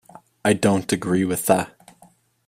[0.43, 1.75] I don't agree with tha.